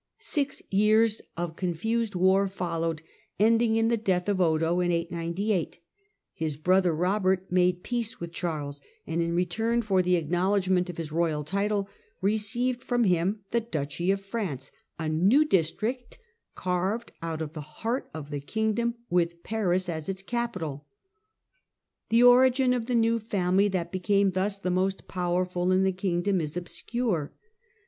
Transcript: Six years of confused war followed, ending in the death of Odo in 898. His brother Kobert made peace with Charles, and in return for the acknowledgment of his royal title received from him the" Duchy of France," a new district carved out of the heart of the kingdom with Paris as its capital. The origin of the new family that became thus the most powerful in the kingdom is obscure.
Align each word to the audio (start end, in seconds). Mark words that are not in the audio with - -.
Six 0.17 0.63
years 0.71 1.21
of 1.37 1.55
confused 1.55 2.15
war 2.15 2.47
followed, 2.47 3.03
ending 3.39 3.75
in 3.75 3.89
the 3.89 3.97
death 3.97 4.27
of 4.27 4.41
Odo 4.41 4.79
in 4.79 4.91
898. 4.91 5.77
His 6.33 6.57
brother 6.57 6.91
Kobert 6.95 7.51
made 7.51 7.83
peace 7.83 8.19
with 8.19 8.31
Charles, 8.31 8.81
and 9.05 9.21
in 9.21 9.35
return 9.35 9.83
for 9.83 10.01
the 10.01 10.15
acknowledgment 10.15 10.89
of 10.89 10.97
his 10.97 11.11
royal 11.11 11.43
title 11.43 11.87
received 12.19 12.81
from 12.83 13.03
him 13.03 13.41
the" 13.51 13.61
Duchy 13.79 14.09
of 14.09 14.21
France," 14.21 14.71
a 14.97 15.07
new 15.07 15.45
district 15.45 16.17
carved 16.55 17.11
out 17.21 17.39
of 17.39 17.53
the 17.53 17.61
heart 17.61 18.09
of 18.11 18.31
the 18.31 18.39
kingdom 18.41 18.95
with 19.11 19.43
Paris 19.43 19.87
as 19.87 20.09
its 20.09 20.23
capital. 20.23 20.87
The 22.09 22.23
origin 22.23 22.73
of 22.73 22.87
the 22.87 22.95
new 22.95 23.19
family 23.19 23.67
that 23.67 23.91
became 23.91 24.31
thus 24.31 24.57
the 24.57 24.71
most 24.71 25.07
powerful 25.07 25.71
in 25.71 25.83
the 25.83 25.91
kingdom 25.91 26.41
is 26.41 26.57
obscure. 26.57 27.35